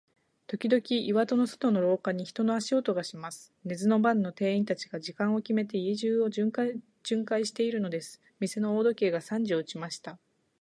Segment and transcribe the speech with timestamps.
[0.47, 3.53] ときどき、板戸の外の廊下に、人の足音がします。
[3.65, 8.19] 寝ずの番の店員たちが、時間をきめて、家中を巡回じゅんかいしているのです。
[8.39, 10.17] 店の大時計が三時を打ちました。